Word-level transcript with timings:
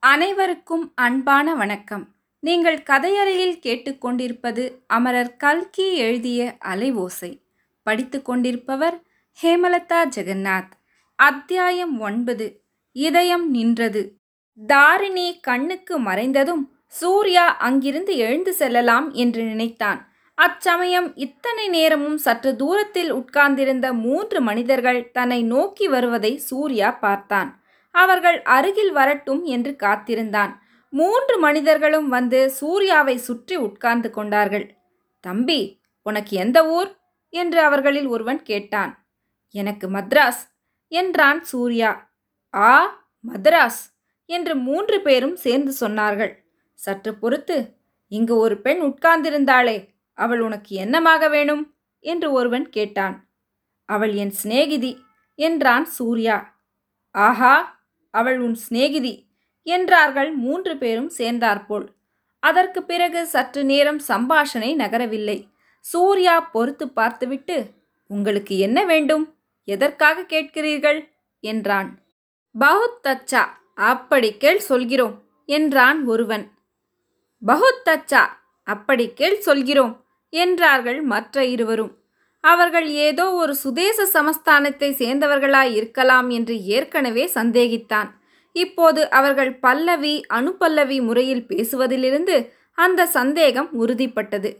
அனைவருக்கும் 0.00 0.92
அன்பான 0.94 1.54
வணக்கம். 1.54 2.14
நீங்கள் 2.40 2.82
கதையறையில் 2.82 3.58
கேட்டுக்கொண்டிருப்பது 3.58 4.72
அமரர் 4.86 5.36
கல்கி 5.36 5.94
எழுதிய 5.94 6.56
அலைவோசை 6.64 7.42
படித்து 7.82 8.22
கொண்டிருப்பவர் 8.22 9.00
ஹேமலதா 9.42 10.04
ஜெகநாத். 10.16 10.70
அத்தியாயம் 11.14 12.00
ஒன்பது 12.00 12.60
இதயம் 12.92 13.50
நின்றது. 13.50 14.16
தாரிணி 14.66 15.40
கண்ணுக்கு 15.40 16.00
மறைந்ததும் 16.00 16.62
சூர்யா 16.86 17.56
அங்கிருந்து 17.56 18.16
எழுந்து 18.16 18.54
செல்லலாம் 18.54 19.12
என்று 19.12 19.42
நினைத்தான். 19.42 20.12
அச்சமயம் 20.34 21.16
இத்தனை 21.16 21.68
நேரமும் 21.68 22.18
சற்று 22.18 22.56
தூரத்தில் 22.56 23.10
உட்கார்ந்திருந்த 23.10 23.92
மூன்று 23.92 24.40
மனிதர்கள் 24.40 25.10
தன்னை 25.10 25.42
நோக்கி 25.42 25.88
வருவதை 25.88 26.36
சூர்யா 26.36 26.90
பார்த்தான். 26.90 27.62
அவர்கள் 27.90 28.42
அருகில் 28.42 28.92
வரட்டும் 28.92 29.44
என்று 29.44 29.76
காத்திருந்தான். 29.76 30.62
மூன்று 30.88 31.38
மனிதர்களும் 31.38 32.08
வந்து 32.08 32.50
சூர்யாவை 32.50 33.16
சுற்றி 33.16 33.56
உட்கார்ந்து 33.56 34.10
கொண்டார்கள். 34.10 34.76
தம்பி 35.20 35.82
உனக்கு 36.02 36.36
எந்த 36.36 36.68
ஊர்? 36.68 36.96
என்று 37.28 37.60
அவர்களில் 37.60 38.06
ஒருவன் 38.06 38.42
கேட்டான். 38.42 39.06
எனக்கு 39.50 39.90
மத்ராஸ் 39.90 40.42
என்றான் 40.88 41.44
சூர்யா. 41.44 42.10
ஆ 42.54 43.00
மத்ராஸ் 43.28 43.80
என்று 44.26 44.56
மூன்று 44.56 45.00
பேரும் 45.00 45.36
சேர்ந்து 45.36 45.88
சொன்னார்கள். 45.88 46.32
சற்று 46.74 47.14
பொறுத்து 47.14 47.76
இங்கு 48.08 48.36
ஒரு 48.36 48.60
பெண் 48.60 48.80
உட்கார்ந்திருந்தாளே 48.80 49.88
அவள் 50.12 50.40
உனக்கு 50.40 50.84
என்னமாக 50.84 51.30
வேணும்? 51.30 51.74
என்று 52.00 52.32
ஒருவன் 52.32 52.70
கேட்டான். 52.70 53.28
அவள் 53.84 54.14
என் 54.14 54.30
சிநேகிதி 54.30 55.04
என்றான் 55.34 55.84
சூர்யா. 55.84 56.56
ஆஹா 57.10 57.77
அவள் 58.18 58.38
உன் 58.40 58.54
சிநேகிதி 58.54 59.14
என்றார்கள் 59.66 60.30
மூன்று 60.36 60.72
பேரும் 60.76 61.08
சேர்ந்தாற்போல். 61.08 61.86
அதற்கு 62.42 62.80
பிறகு 62.82 63.26
சற்று 63.26 63.62
நேரம் 63.64 64.00
சம்பாஷணை 64.08 64.70
நகரவில்லை. 64.74 65.38
சூர்யா 65.80 66.40
பொறுத்து 66.40 66.88
பார்த்துவிட்டு 66.88 67.56
உங்களுக்கு 68.08 68.54
என்ன 68.58 68.84
வேண்டும்? 68.84 69.24
எதற்காக 69.64 70.20
கேட்கிறீர்கள்? 70.22 71.00
என்றான். 71.40 71.90
பகுத் 72.58 73.06
தச்சா 73.06 73.42
அப்படி 73.74 74.36
கேள் 74.36 74.60
சொல்கிறோம் 74.60 75.16
என்றான் 75.46 76.04
ஒருவன். 76.04 76.44
பகுத் 77.46 77.82
தச்சா 77.84 78.22
அப்படி 78.64 79.12
கேள் 79.12 79.40
சொல்கிறோம் 79.40 79.94
என்றார்கள் 80.32 81.00
மற்ற 81.02 81.44
இருவரும். 81.44 81.94
அவர்கள் 82.44 82.86
ஏதோ 82.86 83.32
ஒரு 83.32 83.54
சுதேச 83.54 84.08
சமஸ்தானத்தை 84.12 84.88
சேர்ந்தவர்களாய் 84.92 85.72
இருக்கலாம் 85.72 86.30
என்று 86.30 86.64
ஏற்கனவே 86.64 87.26
சந்தேகித்தான். 87.26 88.10
இப்போது 88.52 89.10
அவர்கள் 89.10 89.58
பல்லவி 89.58 90.24
அணுப்பல்லவி 90.34 91.02
முறையில் 91.02 91.46
பேசுவதிலிருந்து 91.46 92.36
அந்த 92.78 93.06
சந்தேகம் 93.06 93.70
உறுதிப்பட்டது. 93.80 94.56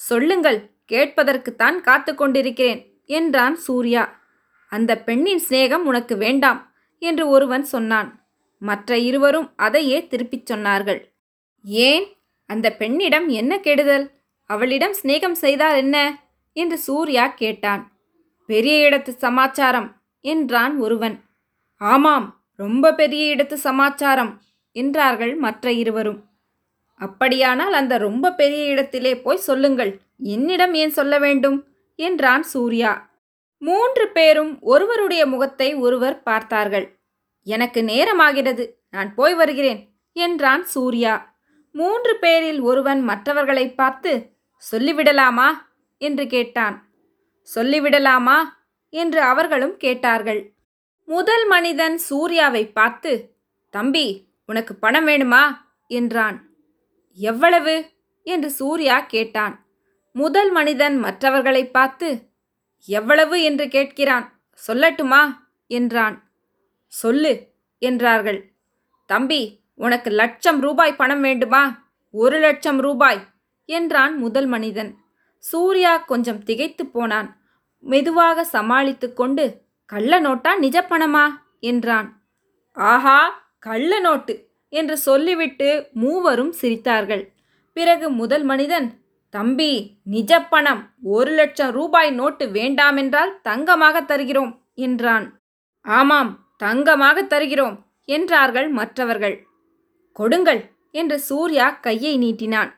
சொல்லுங்கள் 0.00 0.58
கேட்பதற்குத்தான் 0.92 1.80
காத்து 1.80 2.14
கொண்டிருக்கிறேன் 2.14 2.80
என்றான் 3.06 3.56
சூர்யா. 3.56 4.04
அந்த 4.72 4.98
பெண்ணின் 4.98 5.42
சிநேகம் 5.48 5.84
உனக்கு 5.84 6.16
வேண்டாம் 6.16 6.60
என்று 6.98 7.28
ஒருவன் 7.28 7.64
சொன்னான். 7.64 8.10
மற்ற 8.58 8.98
இருவரும் 8.98 9.52
அதையே 9.56 10.06
திருப்பிச் 10.06 10.52
சொன்னார்கள். 10.52 11.00
ஏன்? 11.64 12.04
அந்த 12.46 12.72
பெண்ணிடம் 12.72 13.28
என்ன 13.28 13.60
கெடுதல்? 13.60 14.06
அவளிடம் 14.50 14.94
சிநேகம் 15.02 15.32
செய்தால் 15.32 15.76
என்ன? 15.76 15.96
என்று 16.52 16.78
சூர்யா 16.78 17.26
கேட்டான். 17.26 17.82
பெரிய 18.46 18.88
இடத்து 18.90 19.12
சமாச்சாரம் 19.16 19.88
என்றான் 20.24 20.78
ஒருவன். 20.78 21.16
ஆமாம் 21.80 22.26
ரொம்ப 22.56 22.94
பெரிய 22.94 23.36
இடத்து 23.36 23.52
சமாச்சாரம் 23.52 24.32
என்றார்கள் 24.76 25.34
மற்ற 25.34 25.72
இருவரும். 25.72 26.20
அப்படியானால் 27.00 27.72
அந்த 27.72 27.98
ரொம்ப 27.98 28.32
பெரிய 28.32 28.64
இடத்திலே 28.64 29.12
போய் 29.16 29.46
சொல்லுங்கள் 29.48 29.92
என்னிடம் 30.18 30.74
ஏன் 30.74 30.90
சொல்ல 30.90 31.18
வேண்டும்? 31.18 31.58
என்றான் 31.98 32.42
சூர்யா. 32.42 32.92
மூன்று 33.58 34.08
பேரும் 34.08 34.52
ஒருவருடைய 34.60 35.26
முகத்தை 35.26 35.74
ஒருவர் 35.74 36.22
பார்த்தார்கள். 36.22 36.86
எனக்கு 37.46 37.80
நேரமாகிறது 37.82 38.64
நான் 38.90 39.14
போய் 39.14 39.34
வருகிறேன் 39.34 39.80
என்றான் 40.12 40.64
சூர்யா. 40.64 41.14
மூன்று 41.74 42.18
பேரில் 42.18 42.60
ஒருவன் 42.60 43.00
மற்றவர்களை 43.00 43.66
பார்த்து 43.70 44.12
சொல்லிவிடலாமா? 44.62 45.48
என்று 46.00 46.26
கேட்டான். 46.26 46.76
சொல்லிவிடலாமா? 47.54 48.38
என்று 48.92 49.20
அவர்களும் 49.22 49.76
கேட்டார்கள். 49.76 50.52
முதல் 51.04 51.46
மனிதன் 51.46 51.98
சூர்யாவை 51.98 52.72
பார்த்து 52.72 53.12
தம்பி 53.70 54.06
உனக்கு 54.46 54.74
பணம் 54.74 55.06
வேணுமா? 55.06 55.42
என்றான். 55.86 56.38
எவ்வளவு? 57.14 57.74
என்று 58.22 58.50
சூர்யா 58.50 59.00
கேட்டான். 59.00 59.66
முதல் 60.12 60.50
மனிதன் 60.50 60.96
மற்றவர்களை 60.96 61.62
பார்த்து 61.70 62.08
எவ்வளவு? 62.86 63.42
என்று 63.42 63.64
கேட்கிறான். 63.66 64.26
சொல்லட்டுமா? 64.68 65.22
என்றான். 65.66 66.16
சொல்லு 66.86 67.52
என்றார்கள். 67.78 68.40
தம்பி 69.06 69.42
உனக்கு 69.74 70.10
லட்சம் 70.10 70.60
ரூபாய் 70.60 70.96
பணம் 70.96 71.20
வேண்டுமா? 71.20 71.62
ஒரு 72.14 72.38
லட்சம் 72.38 72.80
ரூபாய் 72.80 73.20
என்றான் 73.68 74.14
முதல் 74.16 74.46
மனிதன். 74.46 74.92
சூர்யா 75.44 75.96
கொஞ்சம் 75.96 76.42
திகைத்து 76.42 76.86
போனான். 76.86 77.28
மெதுவாக 77.78 78.44
சமாளித்து 78.44 79.12
கொண்டு 79.12 79.44
கள்ள 79.84 80.20
நோட்டா 80.20 80.58
நிஜ 80.58 80.86
பணமா? 80.88 81.24
என்றான். 81.60 82.08
ஆஹா 82.72 83.18
கள்ள 83.58 84.00
நோட்டு 84.00 84.34
என்று 84.68 84.96
சொல்லிவிட்டு 84.98 85.68
மூவரும் 85.92 86.52
சிரித்தார்கள். 86.60 87.24
பிறகு 87.72 88.10
முதல் 88.10 88.42
மனிதன் 88.42 88.88
தம்பி 89.30 90.00
நிஜ 90.04 90.40
பணம் 90.42 90.94
ஒரு 91.02 91.30
லட்சம் 91.30 91.70
ரூபாய் 91.70 92.10
நோட்டு 92.10 92.46
வேண்டாமென்றால் 92.46 93.32
தங்கமாக 93.42 94.04
தருகிறோம் 94.04 94.52
என்றான். 94.74 95.26
ஆமாம் 95.80 96.32
தங்கமாக 96.56 97.26
தருகிறோம் 97.26 97.76
என்றார்கள் 98.04 98.68
மற்றவர்கள். 98.68 99.36
கொடுங்கள் 100.12 100.60
என்று 100.90 101.20
சூர்யா 101.20 101.70
கையை 101.70 102.14
நீட்டினான். 102.18 102.70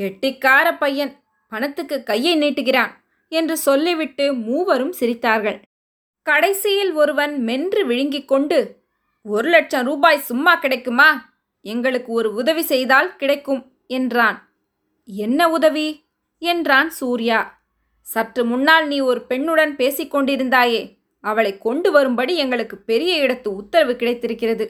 கெட்டிக்கார 0.00 0.66
பையன் 0.78 1.12
பணத்துக்கு 1.52 1.96
கையை 2.02 2.34
நீட்டுகிறான் 2.38 2.92
என்று 3.32 3.56
சொல்லிவிட்டு 3.56 4.24
மூவரும் 4.46 4.94
சிரித்தார்கள். 5.00 5.58
கடைசியில் 6.26 6.92
ஒருவன் 6.92 7.34
மென்று 7.42 7.80
விழுங்கிக் 7.86 8.28
கொண்டு 8.28 8.58
ஒரு 9.26 9.48
லட்சம் 9.48 9.84
ரூபாய் 9.84 10.26
சும்மா 10.28 10.52
கிடைக்குமா? 10.54 11.08
எங்களுக்கு 11.64 12.10
ஒரு 12.12 12.28
உதவி 12.34 12.62
செய்தால் 12.62 13.16
கிடைக்கும் 13.16 13.62
என்றான். 13.86 14.38
என்ன 15.08 15.50
உதவி? 15.50 15.88
என்றான் 16.42 16.90
சூர்யா. 16.90 17.40
சற்று 18.06 18.42
முன்னால் 18.44 18.86
நீ 18.86 19.00
ஒரு 19.00 19.20
பெண்ணுடன் 19.28 19.72
பேசிக் 19.74 20.12
கொண்டிருந்தாயே 20.14 20.80
அவளை 21.24 21.52
கொண்டு 21.58 21.88
வரும்படி 21.92 22.34
எங்களுக்கு 22.36 22.76
பெரிய 22.90 23.12
இடத்து 23.26 23.48
உத்தரவு 23.60 23.94
கிடைத்திருக்கிறது. 23.96 24.66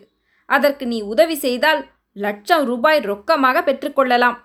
அதற்கு 0.48 0.84
நீ 0.86 0.98
உதவி 1.12 1.36
செய்தால் 1.36 1.80
லட்சம் 2.16 2.64
ரூபாய் 2.64 3.00
ரொக்கமாக 3.10 3.58
பெற்றுக்கொள்ளலாம் 3.64 4.38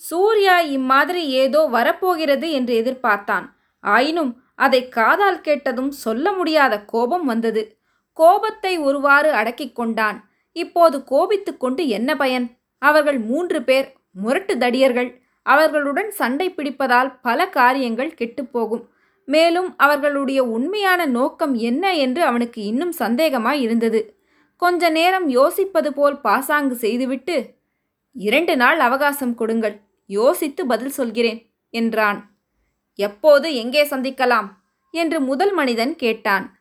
சூர்யா 0.00 0.60
இம்மாதிரி 0.60 1.22
ஏதோ 1.26 1.60
வரப்போகிறது 1.66 2.50
என்று 2.50 2.72
எதிர்பார்த்தான். 2.82 3.46
ஆயினும் 3.80 4.42
அதை 4.54 4.88
காதால் 4.88 5.40
கேட்டதும் 5.40 5.90
சொல்ல 5.90 6.32
முடியாத 6.32 6.84
கோபம் 6.84 7.24
வந்தது. 7.24 7.78
கோபத்தை 8.12 8.78
ஒருவாறு 8.78 9.30
அடக்கிக் 9.32 9.76
கொண்டான். 9.76 10.18
இப்போது 10.52 11.04
கோபித்து 11.04 11.56
கொண்டு 11.56 11.88
என்ன 11.88 12.16
பயன்? 12.16 12.46
அவர்கள் 12.78 13.18
மூன்று 13.18 13.62
பேர் 13.62 13.88
முரட்டு 14.12 14.54
தடியர்கள் 14.56 15.10
அவர்களுடன் 15.42 16.10
சண்டை 16.10 16.50
பிடிப்பதால் 16.50 17.10
பல 17.22 17.48
காரியங்கள் 17.48 18.16
கெட்டுப்போகும் 18.18 18.84
மேலும் 19.24 19.74
அவர்களுடைய 19.76 20.44
உண்மையான 20.44 21.06
நோக்கம் 21.06 21.54
என்ன 21.54 21.94
என்று 21.94 22.22
அவனுக்கு 22.22 22.60
இன்னும் 22.62 22.94
சந்தேகமாய் 22.98 23.60
இருந்தது. 23.60 24.00
கொஞ்ச 24.56 24.90
நேரம் 24.90 25.28
யோசிப்பது 25.28 25.90
போல் 25.92 26.16
பாசாங்கு 26.20 26.76
செய்துவிட்டு 26.76 27.36
இரண்டு 28.12 28.56
நாள் 28.56 28.78
அவகாசம் 28.78 29.34
கொடுங்கள். 29.34 29.76
யோசித்து 30.08 30.66
பதில் 30.66 30.90
சொல்கிறேன் 30.90 31.50
என்றான். 31.70 32.38
எப்போது 32.94 33.54
எங்கே 33.54 33.84
சந்திக்கலாம்? 33.84 34.48
என்று 34.90 35.20
முதல் 35.20 35.52
மனிதன் 35.52 35.96
கேட்டான். 35.96 36.60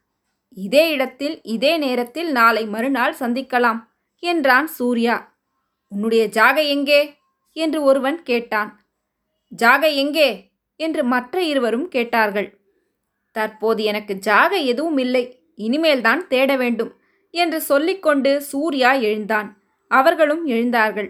இதே 0.49 0.89
இடத்தில் 0.89 1.41
இதே 1.43 1.77
நேரத்தில் 1.77 2.31
நாளை 2.31 2.65
மறுநாள் 2.65 3.15
சந்திக்கலாம் 3.19 3.79
என்றான் 4.19 4.67
சூர்யா. 4.67 5.39
உன்னுடைய 5.87 6.27
ஜாகை 6.27 6.67
எங்கே? 6.67 7.15
என்று 7.53 7.83
ஒருவன் 7.83 8.23
கேட்டான். 8.23 8.85
ஜாகை 9.57 9.95
எங்கே? 9.95 10.51
என்று 10.75 11.03
மற்ற 11.03 11.43
இருவரும் 11.43 11.87
கேட்டார்கள். 11.87 12.49
தற்போது 13.31 13.83
எனக்கு 13.83 14.13
ஜாகை 14.13 14.65
எதுவும் 14.65 14.97
இல்லை 14.97 15.23
இனிமேல்தான் 15.55 16.27
தேட 16.27 16.55
வேண்டும் 16.55 16.91
என்று 17.31 17.61
சொல்லிக்கொண்டு 17.61 18.41
சூர்யா 18.41 18.91
எழுந்தான். 18.93 19.49
அவர்களும் 19.87 20.47
எழுந்தார்கள். 20.47 21.09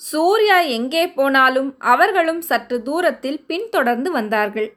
சூர்யா 0.00 0.58
எங்கே 0.60 1.08
போனாலும் 1.08 1.76
அவர்களும் 1.78 2.40
சற்று 2.40 2.82
தூரத்தில் 2.82 3.40
பின்தொடர்ந்து 3.46 4.10
வந்தார்கள். 4.10 4.68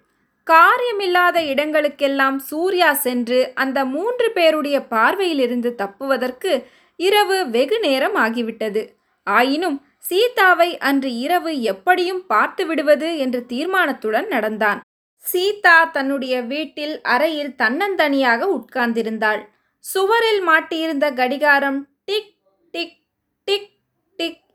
காரியமில்லாத 0.48 1.38
இடங்களுக்கெல்லாம் 1.44 2.38
சூர்யா 2.50 2.94
சென்று 2.94 3.52
அந்த 3.54 3.86
மூன்று 3.86 4.31
பேருடைய 4.31 4.78
பார்வையிலிருந்து 4.81 5.75
தப்புவதற்கு 5.75 6.52
இரவு 6.96 7.50
வெகு 7.50 7.80
நேரம் 7.80 8.16
ஆகிவிட்டது. 8.16 8.84
ஆயினும் 9.24 9.78
சீதாவை 9.98 10.78
அன்று 10.78 11.10
இரவு 11.18 11.62
எப்படியும் 11.62 12.25
பார்த்து 12.25 12.66
விடுவது 12.66 13.18
என்ற 13.18 13.38
தீர்மானத்துடன் 13.40 14.28
நடந்தான். 14.28 14.80
சீதா 15.24 15.78
தன்னுடைய 15.86 16.42
வீட்டில் 16.42 17.02
அறையில் 17.02 17.54
தன்னந்தனியாக 17.58 18.42
உட்கார்ந்திருந்தாள். 18.58 19.42
சுவரில் 19.86 20.42
மாட்டியிருந்த 20.50 21.14
கடிகாரம் 21.14 21.80
டிக் 22.06 22.31
டிக் 22.74 22.96
டிக் 23.44 23.69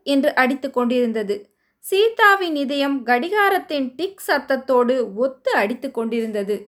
என்று 0.03 0.35
அடித்து 0.35 0.71
கொண்டிருந்தது. 0.71 1.49
சீதாவின் 1.79 2.55
இதயம் 2.55 3.05
கடிகாரத்தின் 3.05 3.93
டிக் 3.95 4.21
சத்தத்தோடு 4.27 5.13
ஒத்து 5.15 5.53
அடித்து 5.53 5.91
கொண்டிருந்தது. 5.91 6.63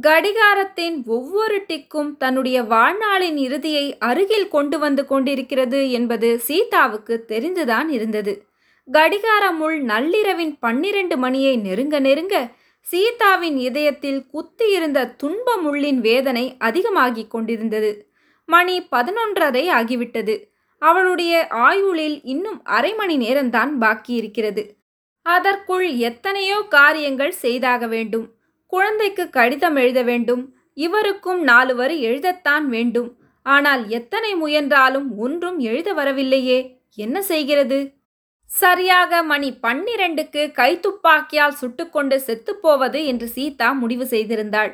கடிகாரத்தின் 0.00 1.04
ஒவ்வொரு 1.06 1.64
டிக்கும் 1.68 2.16
தன்னுடைய 2.16 2.62
வாழ்நாளின் 2.62 3.36
இறுதியை 3.36 3.98
அருகில் 3.98 4.48
கொண்டு 4.48 4.78
வந்து 4.78 5.06
கொண்டிருக்கிறது 5.06 5.90
என்பது 5.90 6.38
சீதாவுக்கு 6.38 7.24
தெரிந்துதான் 7.28 7.88
இருந்தது. 7.88 8.46
கடிகாரமுள் 8.92 9.80
நள்ளிரவின் 9.80 10.56
பன்னிரண்டு 10.60 11.16
மணியை 11.16 11.56
நெருங்க 11.56 11.98
நெருங்க 11.98 12.48
சீதாவின் 12.80 13.56
இதயத்தில் 13.56 14.26
குத்தியிருந்த 14.26 15.06
துன்ப 15.06 15.56
முள்ளின் 15.56 15.98
வேதனை 15.98 16.56
அதிகமாகிக் 16.58 17.30
கொண்டிருந்தது. 17.30 18.10
மணி 18.44 18.82
பதினொன்றரை 18.92 19.70
ஆகிவிட்டது. 19.70 20.47
அவளுடைய 20.78 21.46
ஆயுளில் 21.48 22.24
இன்னும் 22.24 22.64
அரை 22.64 22.94
மணி 22.94 23.16
நேரம்தான் 23.16 23.78
பாக்கி 23.78 24.14
இருக்கிறது. 24.14 24.76
அதற்குள் 25.22 25.88
எத்தனையோ 25.96 26.62
காரியங்கள் 26.68 27.30
செய்தாக 27.30 27.86
வேண்டும். 27.86 28.36
குழந்தைக்கு 28.66 29.30
கடிதம் 29.30 29.76
எழுத 29.76 30.02
வேண்டும். 30.02 30.54
இவருக்கும் 30.74 31.42
நாலு 31.42 31.74
வரி 31.74 32.08
எழுதத்தான் 32.08 32.66
வேண்டும். 32.66 33.18
ஆனால் 33.42 33.88
எத்தனை 33.88 34.34
முயன்றாலும் 34.34 35.16
ஒன்றும் 35.16 35.58
எழுத 35.58 35.92
வரவில்லையே. 35.92 36.58
என்ன 36.94 37.22
செய்கிறது? 37.22 37.96
சரியாக 38.46 39.22
மணி 39.22 39.58
பன்னிரண்டுக்கு 39.62 40.52
கைத்துப்பாக்கியால் 40.54 41.58
சுட்டுக்கொண்டு 41.60 42.16
செத்துப்போவது 42.26 43.04
என்று 43.04 43.26
சீதா 43.28 43.72
முடிவு 43.72 44.04
செய்திருந்தாள். 44.04 44.72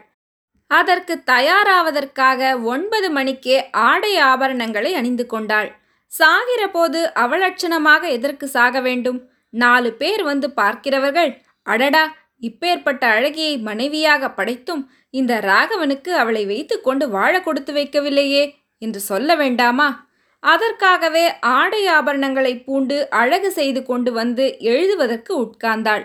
அதற்கு 0.67 1.23
தயாராவதற்காக 1.27 2.63
ஒன்பது 2.63 3.11
மணிக்கே 3.11 3.71
ஆடை 3.71 4.13
ஆபரணங்களை 4.21 4.93
அணிந்து 4.93 5.27
கொண்டாள். 5.27 5.71
சாகிற 6.15 6.63
போது 6.69 7.01
அவலட்சணமாக 7.15 8.03
எதற்கு 8.09 8.47
சாக 8.47 8.81
வேண்டும்? 8.81 9.21
நாலு 9.55 9.91
பேர் 9.93 10.23
வந்து 10.23 10.49
பார்க்கிறவர்கள். 10.51 11.31
அடடா! 11.67 12.05
இப்பேற்பட்ட 12.43 13.03
அழகியை 13.17 13.55
மனைவியாக 13.61 14.29
படைத்தும் 14.31 14.83
இந்த 15.11 15.33
ராகவனுக்கு 15.41 16.11
அவளை 16.13 16.43
வைத்து 16.47 16.77
கொண்டு 16.81 17.05
வாழ 17.09 17.35
கொடுத்து 17.41 17.73
வைக்கவில்லையே 17.73 18.45
என்று 18.83 19.01
சொல்ல 19.01 19.31
வேண்டாமா? 19.35 19.89
அதற்காகவே 20.43 21.25
ஆடை 21.59 21.83
ஆபரணங்களை 21.89 22.55
பூண்டு 22.65 22.97
அழகு 23.11 23.51
செய்து 23.51 23.81
கொண்டு 23.83 24.11
வந்து 24.13 24.45
எழுதுவதற்கு 24.73 25.33
உட்கார்ந்தாள். 25.45 26.05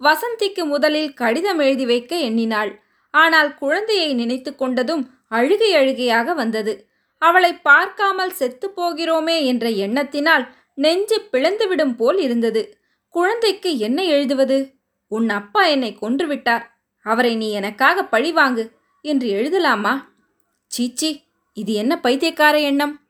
வசந்திக்கு 0.00 0.62
முதலில் 0.64 1.10
கடிதம் 1.14 1.58
எழுதி 1.58 1.86
வைக்க 1.86 2.12
எண்ணினாள். 2.28 2.70
ஆனால் 3.14 3.50
குழந்தையை 3.54 4.10
நினைத்து 4.14 4.50
கொண்டதும் 4.54 5.02
அழுகை 5.28 5.70
அழுகையாக 5.74 6.34
வந்தது. 6.34 6.72
அவளை 7.20 7.52
பார்க்காமல் 7.54 8.32
செத்து 8.32 8.72
போகிறோமே 8.76 9.44
என்ற 9.44 9.68
எண்ணத்தினால் 9.68 10.48
நெஞ்சு 10.74 11.28
பிளந்துவிடும் 11.32 11.96
போல் 11.96 12.18
இருந்தது. 12.18 12.78
குழந்தைக்கு 13.08 13.78
என்ன 13.78 14.04
எழுதுவது? 14.04 14.74
உன் 15.08 15.28
அப்பா 15.30 15.66
என்னை 15.66 15.96
கொன்றுவிட்டார். 16.00 16.80
அவரை 17.02 17.36
நீ 17.36 17.52
எனக்காக 17.52 18.02
பழிவாங்கு 18.02 18.70
என்று 19.02 19.28
எழுதலாமா? 19.28 19.94
சீச்சி 20.66 21.22
இது 21.52 21.72
என்ன 21.72 22.00
பைத்தியக்கார 22.00 22.60
எண்ணம்? 22.60 23.00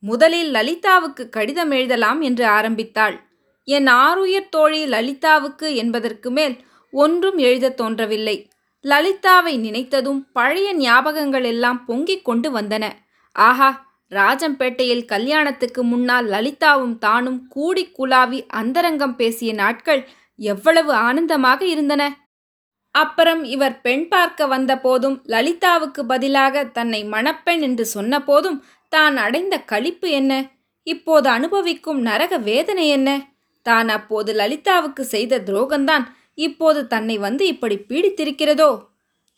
முதலில் 0.00 0.52
லலிதாவுக்கு 0.52 1.28
கடிதம் 1.28 1.70
எழுதலாம் 1.70 2.20
என்று 2.20 2.46
ஆரம்பித்தாள். 2.46 3.20
என் 3.64 3.86
ஆருயிர் 3.86 4.48
தோழி 4.48 4.86
லலிதாவுக்கு 4.86 5.74
என்பதற்கு 5.74 6.30
மேல் 6.30 6.56
ஒன்றும் 6.90 7.38
எழுதத் 7.38 7.76
தோன்றவில்லை. 7.76 8.50
லலிதாவை 8.82 9.58
நினைத்ததும் 9.58 10.26
பழைய 10.32 10.74
ஞாபகங்கள் 10.76 11.44
எல்லாம் 11.44 11.84
பொங்கிக் 11.84 12.24
கொண்டு 12.24 12.60
வந்தன. 12.60 12.92
ஆஹா 13.36 13.70
ராஜம்பேட்டையில் 14.12 15.04
கல்யாணத்துக்கு 15.04 15.82
முன்னால் 15.82 16.26
லலிதாவும் 16.26 16.96
தானும் 16.98 17.38
கூடி 17.48 17.84
குலாவி 17.98 18.40
அந்தரங்கம் 18.60 19.16
பேசிய 19.16 19.52
நாட்கள் 19.52 20.02
எவ்வளவு 20.38 20.92
ஆனந்தமாக 21.06 21.60
இருந்தன. 21.66 22.02
அப்புறம் 22.94 23.42
இவர் 23.44 23.76
பெண் 23.80 24.06
பார்க்க 24.08 24.46
வந்த 24.46 24.72
போதும் 24.78 25.16
லலிதாவுக்கு 25.24 26.02
பதிலாக 26.02 26.64
தன்னை 26.64 27.00
மணப்பெண் 27.04 27.60
என்று 27.60 27.84
சொன்னபோதும் 27.86 28.58
தான் 28.88 29.16
அடைந்த 29.16 29.56
களிப்பு 29.72 30.08
என்ன? 30.10 30.32
இப்போது 30.86 31.28
அனுபவிக்கும் 31.28 32.00
நரக 32.02 32.38
வேதனை 32.50 32.86
என்ன? 32.88 33.10
தான் 33.66 33.88
அப்போது 33.88 34.30
லலிதாவுக்கு 34.32 35.02
செய்த 35.14 35.38
துரோகம்தான் 35.38 36.04
இப்போது 36.34 36.80
தன்னை 36.86 37.16
வந்து 37.18 37.46
இப்படி 37.46 37.76
பீடித்திருக்கிறதோ? 37.88 38.70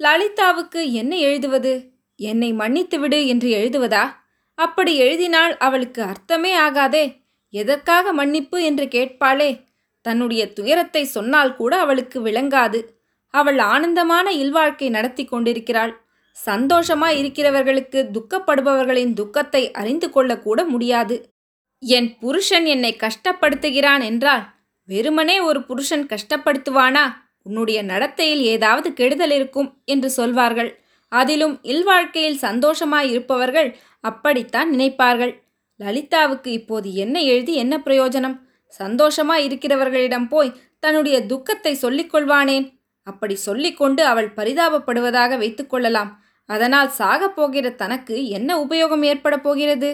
லலிதாவுக்கு 0.00 0.80
என்ன 0.92 1.14
எழுதுவது? 1.16 1.93
என்னை 2.16 2.52
மன்னித்துவிடு 2.52 3.26
என்று 3.26 3.48
எழுதுவதா? 3.48 4.16
அப்படி 4.54 4.96
எழுதினால் 4.96 5.56
அவளுக்கு 5.56 6.02
அர்த்தமே 6.02 6.58
ஆகாதே. 6.58 7.22
எதற்காக 7.50 8.12
மன்னிப்பு 8.12 8.62
என்று 8.62 8.84
கேட்பாளே? 8.84 9.60
தன்னுடைய 10.02 10.52
துயரத்தை 10.52 11.04
சொன்னால் 11.04 11.56
கூட 11.56 11.78
அவளுக்கு 11.78 12.20
விளங்காது. 12.20 12.84
அவள் 13.30 13.58
ஆனந்தமான 13.58 14.32
இல்வாழ்க்கை 14.32 14.90
நடத்தி 14.90 15.24
கொண்டிருக்கிறாள். 15.24 16.02
சந்தோஷமா 16.46 17.08
இருக்கிறவர்களுக்கு 17.08 18.10
துக்கப்படுபவர்களின் 18.10 19.12
துக்கத்தை 19.12 19.70
அறிந்து 19.70 20.08
கொள்ளக்கூட 20.08 20.66
முடியாது. 20.66 21.30
என் 21.78 22.18
புருஷன் 22.18 22.64
என்னை 22.64 22.96
கஷ்டப்படுத்துகிறான் 22.96 24.04
என்றால் 24.04 24.44
வெறுமனே 24.84 25.40
ஒரு 25.40 25.62
புருஷன் 25.62 26.06
கஷ்டப்படுத்துவானா? 26.06 27.12
உன்னுடைய 27.42 27.82
நடத்தையில் 27.82 28.40
ஏதாவது 28.40 28.92
கெடுதல் 28.92 29.30
இருக்கும் 29.30 29.80
என்று 29.84 30.10
சொல்வார்கள். 30.10 30.83
அதிலும் 31.12 31.60
இல்வாழ்க்கையில் 31.62 32.36
சந்தோஷமாய் 32.36 33.10
இருப்பவர்கள் 33.10 33.76
அப்படித்தான் 34.00 34.68
நினைப்பார்கள். 34.74 35.34
லலிதாவுக்கு 35.80 36.46
இப்போது 36.46 36.94
என்ன 36.94 37.16
எழுதி 37.22 37.54
என்ன 37.54 37.74
பிரயோஜனம்? 37.84 38.36
சந்தோஷமாய் 38.66 39.44
இருக்கிறவர்களிடம் 39.48 40.28
போய் 40.28 40.56
தன்னுடைய 40.78 41.26
துக்கத்தை 41.26 41.74
சொல்லிக் 41.74 42.12
கொள்வானேன் 42.14 42.66
அப்படி 43.06 43.34
சொல்லிக்கொண்டு 43.34 44.02
அவள் 44.04 44.34
பரிதாபப்படுவதாக 44.36 45.38
வைத்துக்கொள்ளலாம் 45.38 46.10
அதனால் 46.48 46.90
சாகப் 46.98 47.34
போகிற 47.34 47.70
தனக்கு 47.70 48.28
என்ன 48.28 48.50
உபயோகம் 48.64 49.04
ஏற்பட 49.04 49.38
போகிறது? 49.38 49.90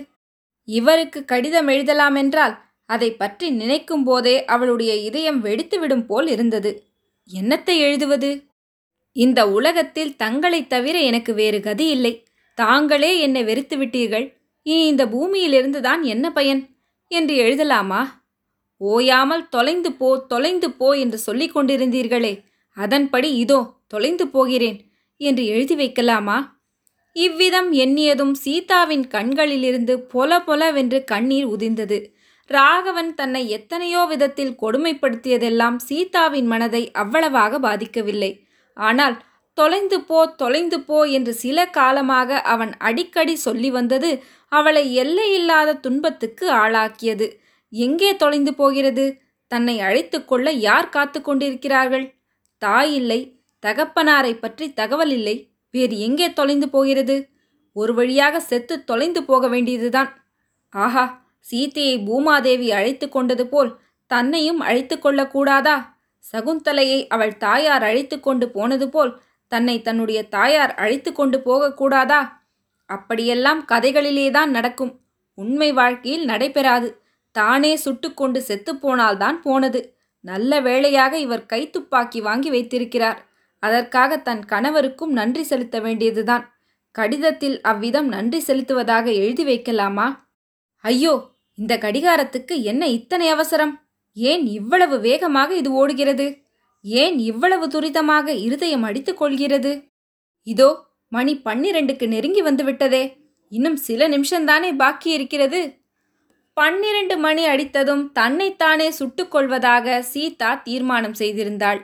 இவருக்கு 0.68 1.20
கடிதம் 1.24 1.68
எழுதலாம் 1.68 2.14
என்றால் 2.14 2.54
அதை 2.86 3.10
பற்றி 3.12 3.50
நினைக்கும் 3.50 4.04
போதே 4.04 4.44
அவளுடைய 4.44 4.94
இதயம் 4.94 5.44
வெடித்துவிடும் 5.44 6.06
போல் 6.06 6.28
இருந்தது. 6.28 6.70
என்னத்தை 7.30 7.76
எழுதுவது? 7.78 8.30
இந்த 9.12 9.50
உலகத்தில் 9.50 10.16
தங்களைத் 10.16 10.68
தவிர 10.68 10.98
எனக்கு 10.98 11.34
வேறு 11.34 11.60
கதி 11.60 11.88
இல்லை. 11.88 12.26
தாங்களே 12.54 13.18
என்னை 13.18 13.44
வெறுத்து 13.44 13.76
விட்டீர்கள். 13.76 14.34
இனி 14.62 14.86
இந்த 14.86 15.06
பூமியிலிருந்துதான் 15.06 16.02
என்ன 16.02 16.32
பயன்? 16.32 16.76
என்று 17.08 17.34
எழுதலாமா? 17.34 18.22
ஓயாமல் 18.76 19.48
தொலைந்து 19.48 19.92
போ 19.92 20.24
தொலைந்து 20.28 20.70
போ 20.70 20.92
என்று 20.92 21.18
சொல்லிக் 21.18 21.56
கொண்டிருந்தீர்களே. 21.56 22.44
அதன்படி 22.74 23.34
இதோ 23.34 23.72
தொலைந்து 23.86 24.28
போகிறேன் 24.28 24.90
என்று 25.16 25.46
எழுதி 25.46 25.74
வைக்கலாமா? 25.74 26.58
இவ்விதம் 27.12 27.72
எண்ணியதும் 27.72 28.32
சீதாவின் 28.32 29.06
கண்களிலிருந்து 29.06 30.00
பொல 30.00 30.44
பொலவென்று 30.44 31.04
கண்ணீர் 31.04 31.48
உதிர்ந்தது. 31.48 32.14
ராகவன் 32.46 33.14
தன்னை 33.14 33.48
எத்தனையோ 33.48 34.04
விதத்தில் 34.04 34.56
கொடுமைப்படுத்தியதெல்லாம் 34.62 35.76
சீதாவின் 35.76 36.46
மனதை 36.46 36.90
அவ்வளவாக 36.90 37.58
பாதிக்கவில்லை. 37.60 38.40
ஆனால் 38.76 39.16
தொலைந்து 39.58 39.98
போ 40.00 40.18
தொலைந்து 40.36 40.78
போ 40.80 40.98
என்று 41.06 41.32
சில 41.34 41.58
காலமாக 41.70 42.40
அவன் 42.42 42.72
அடிக்கடி 42.78 43.34
சொல்லி 43.36 43.70
வந்தது 43.70 44.10
அவளை 44.52 44.84
எல்லையில்லாத 44.94 45.78
துன்பத்துக்கு 45.80 46.46
ஆளாக்கியது. 46.62 47.26
எங்கே 47.72 48.10
தொலைந்து 48.16 48.52
போகிறது? 48.54 49.04
தன்னை 49.50 49.80
அழைத்து 49.80 50.18
கொள்ள 50.24 50.50
யார் 50.50 50.88
காத்து 50.88 51.18
கொண்டிருக்கிறார்கள்? 51.20 52.06
தாய் 52.62 52.92
இல்லை 52.94 53.20
தகப்பனாரை 53.62 54.32
பற்றி 54.38 54.66
தகவல் 54.72 55.10
இல்லை. 55.10 55.36
வேறு 55.74 55.96
எங்கே 55.98 56.28
தொலைந்து 56.32 56.68
போகிறது? 56.70 57.16
ஒரு 57.76 57.92
வழியாக 57.94 58.40
செத்து 58.40 58.74
தொலைந்து 58.84 59.20
போக 59.24 59.44
வேண்டியதுதான். 59.48 60.10
ஆஹா 60.72 61.04
சீத்தையை 61.46 61.96
பூமாதேவி 62.06 62.68
அழைத்து 62.72 63.06
கொண்டது 63.08 63.44
போல் 63.48 63.70
தன்னையும் 64.10 64.60
அழைத்து 64.60 64.96
கொள்ளக்கூடாதா 64.96 65.76
சகுந்தலையை 66.32 67.06
அவள் 67.06 67.36
தாயார் 67.36 67.82
அழைத்து 67.82 68.20
கொண்டு 68.20 68.50
போனது 68.50 68.88
போல் 68.88 69.20
தன்னை 69.48 69.82
தன்னுடைய 69.82 70.28
தாயார் 70.28 70.74
அழைத்து 70.74 71.12
கொண்டு 71.12 71.38
போகக்கூடாதா? 71.38 72.28
அப்படியெல்லாம் 72.86 73.64
கதைகளிலேதான் 73.68 74.46
நடக்கும். 74.46 75.00
உண்மை 75.34 75.72
வாழ்க்கையில் 75.72 76.24
நடைபெறாது. 76.24 77.02
தானே 77.32 77.78
சுட்டுக்கொண்டு 77.84 78.40
செத்துப்போனால்தான் 78.48 79.40
போனது. 79.40 79.96
நல்ல 80.20 80.60
வேளையாக 80.60 81.18
இவர் 81.18 81.46
கைத்துப்பாக்கி 81.52 82.22
வாங்கி 82.22 82.50
வைத்திருக்கிறார். 82.50 83.26
அதற்காக 83.58 84.16
தன் 84.18 84.44
கணவருக்கும் 84.48 85.12
நன்றி 85.12 85.42
செலுத்த 85.42 85.80
வேண்டியதுதான். 85.80 86.58
கடிதத்தில் 86.90 87.60
அவ்விதம் 87.60 88.08
நன்றி 88.08 88.42
செலுத்துவதாக 88.46 89.04
எழுதி 89.04 89.44
வைக்கலாமா? 89.44 90.18
ஐயோ 90.76 91.28
இந்த 91.54 91.76
கடிகாரத்துக்கு 91.76 92.62
என்ன 92.62 92.86
இத்தனை 92.86 93.28
அவசரம்? 93.28 93.80
ஏன் 94.16 94.46
இவ்வளவு 94.46 95.00
வேகமாக 95.00 95.54
இது 95.54 95.72
ஓடுகிறது? 95.72 96.26
ஏன் 96.80 97.18
இவ்வளவு 97.18 97.66
துரிதமாக 97.66 98.28
இருதயம் 98.28 98.82
அடித்துக் 98.82 99.16
கொள்கிறது? 99.16 99.72
இதோ 100.46 100.68
மணி 101.08 101.32
பன்னிரண்டுக்கு 101.36 102.08
நெருங்கி 102.08 102.42
வந்துவிட்டதே 102.42 103.02
இன்னும் 103.52 103.76
சில 103.76 104.08
நிமிஷம்தானே 104.08 104.76
பாக்கி 104.76 105.10
இருக்கிறது. 105.10 105.60
பன்னிரண்டு 106.54 107.16
மணி 107.16 107.42
அடித்ததும் 107.46 108.12
தன்னைத்தானே 108.12 108.88
சுட்டுக்கொள்வதாக 108.98 110.00
சீதா 110.00 110.50
தீர்மானம் 110.62 111.18
செய்திருந்தாள். 111.18 111.80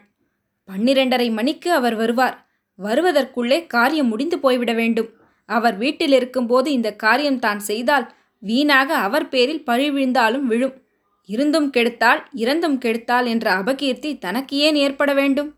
பன்னிரண்டரை 0.68 1.32
மணிக்கு 1.32 1.72
அவர் 1.72 1.94
வருவார். 1.94 2.36
வருவதற்குள்ளே 2.78 3.66
காரியம் 3.66 4.08
முடிந்து 4.08 4.38
போய்விட 4.38 4.72
வேண்டும். 4.72 5.10
அவர் 5.48 5.76
வீட்டில் 5.76 6.12
இருக்கும்போது 6.12 6.72
இந்த 6.72 6.88
காரியம் 6.94 7.38
தான் 7.38 7.58
செய்தால் 7.58 8.06
வீணாக 8.42 8.94
அவர் 8.94 9.28
பேரில் 9.28 9.64
பழி 9.64 9.90
விழுந்தாலும் 9.90 10.46
விழும். 10.46 10.74
இருந்தும் 11.26 11.70
கெடுத்தால் 11.70 12.24
இறந்தும் 12.36 12.78
கெடுத்தால் 12.78 13.26
என்ற 13.26 13.52
அபகீர்த்தி 13.52 14.18
தனக்கு 14.18 14.56
ஏன் 14.56 14.74
ஏற்பட 14.74 15.14
வேண்டும்? 15.14 15.54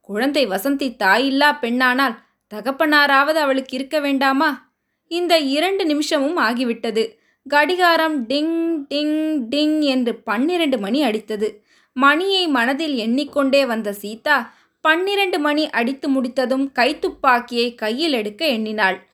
குழந்தை 0.00 0.46
வசந்தி 0.48 0.96
தாயில்லா 0.96 1.56
பெண்ணானால் 1.60 2.16
தகப்பனாராவது 2.54 3.34
அவளுக்கு 3.34 3.76
இருக்க 3.76 4.00
வேண்டாமா? 4.00 4.72
இந்த 5.06 5.38
இரண்டு 5.38 5.86
நிமிஷமும் 5.86 6.38
ஆகிவிட்டது. 6.38 7.18
கடிகாரம் 7.48 8.28
டிங் 8.28 8.84
டிங் 8.88 9.46
டிங் 9.50 9.80
என்று 9.80 10.14
பன்னிரண்டு 10.14 10.78
மணி 10.78 11.02
அடித்தது. 11.02 11.56
மணியை 11.92 12.48
மனதில் 12.48 12.94
எண்ணிக்கொண்டே 12.94 13.66
வந்த 13.66 13.92
சீதா 13.92 14.52
பன்னிரண்டு 14.80 15.38
மணி 15.38 15.70
அடித்து 15.70 16.08
முடித்ததும் 16.08 16.72
கைத்துப்பாக்கியை 16.74 17.74
கையில் 17.74 18.12
எடுக்க 18.12 18.46
எண்ணினாள். 18.46 19.08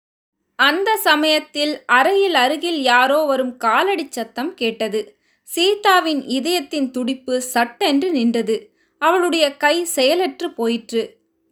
அந்த 0.57 0.97
சமயத்தில் 0.97 1.83
அறையில் 1.87 2.35
அருகில் 2.35 2.83
யாரோ 2.83 3.25
வரும் 3.25 3.57
காலடி 3.57 4.07
சத்தம் 4.11 4.55
கேட்டது. 4.55 5.16
சீதாவின் 5.49 6.23
இதயத்தின் 6.27 6.91
துடிப்பு 6.91 7.43
சட்டென்று 7.43 8.11
நின்றது. 8.11 8.71
அவளுடைய 8.99 9.57
கை 9.57 9.85
செயலற்று 9.85 10.51
போயிற்று. 10.51 11.03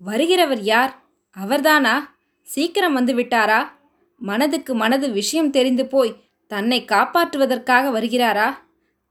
வருகிறவர் 0.07 0.59
யார்? 0.61 1.03
அவர்தானா? 1.37 1.95
சீக்கிரம் 2.43 2.93
வந்து 2.93 3.15
விட்டாரா? 3.15 3.69
மனதுக்கு 4.19 4.75
மனது 4.75 5.11
விஷயம் 5.11 5.51
தெரிந்து 5.51 5.87
போய் 5.87 6.17
தன்னை 6.47 6.85
காப்பாற்றுவதற்காக 6.89 7.91
வருகிறாரா? 7.91 8.55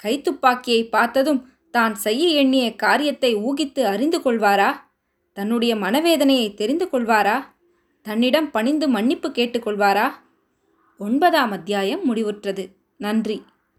கைத்துப்பாக்கியை 0.04 0.90
பார்த்ததும் 0.90 1.42
தான் 1.72 1.96
செய்ய 1.96 2.28
எண்ணிய 2.28 2.76
காரியத்தை 2.76 3.36
ஊகித்து 3.36 3.84
அறிந்து 3.84 4.20
கொள்வாரா? 4.20 4.76
தன்னுடைய 5.34 5.76
மனவேதனையை 5.76 6.54
தெரிந்து 6.54 6.90
கொள்வாரா? 6.92 7.44
தன்னிடம் 8.02 8.52
பணிந்து 8.52 8.88
மன்னிப்பு 8.88 9.30
கேட்டுக்கொள்வாரா 9.30 10.12
ஒன்பதாம் 10.98 11.52
அத்தியாயம் 11.52 12.16
முடிவுற்றது. 12.16 12.68
நன்றி. 12.98 13.44